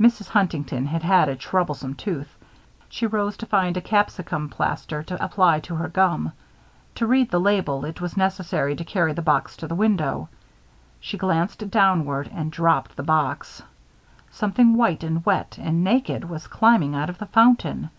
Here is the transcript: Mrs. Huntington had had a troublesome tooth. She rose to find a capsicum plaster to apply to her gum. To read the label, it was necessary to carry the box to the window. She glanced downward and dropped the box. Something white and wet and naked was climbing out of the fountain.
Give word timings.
Mrs. 0.00 0.28
Huntington 0.28 0.86
had 0.86 1.02
had 1.02 1.28
a 1.28 1.36
troublesome 1.36 1.94
tooth. 1.94 2.34
She 2.88 3.04
rose 3.06 3.36
to 3.36 3.44
find 3.44 3.76
a 3.76 3.82
capsicum 3.82 4.48
plaster 4.48 5.02
to 5.02 5.22
apply 5.22 5.60
to 5.60 5.74
her 5.74 5.88
gum. 5.88 6.32
To 6.94 7.06
read 7.06 7.30
the 7.30 7.38
label, 7.38 7.84
it 7.84 8.00
was 8.00 8.16
necessary 8.16 8.74
to 8.76 8.82
carry 8.84 9.12
the 9.12 9.20
box 9.20 9.58
to 9.58 9.66
the 9.66 9.74
window. 9.74 10.30
She 11.00 11.18
glanced 11.18 11.70
downward 11.70 12.30
and 12.32 12.50
dropped 12.50 12.96
the 12.96 13.02
box. 13.02 13.62
Something 14.30 14.72
white 14.74 15.04
and 15.04 15.22
wet 15.26 15.58
and 15.60 15.84
naked 15.84 16.24
was 16.30 16.46
climbing 16.46 16.94
out 16.94 17.10
of 17.10 17.18
the 17.18 17.26
fountain. 17.26 17.90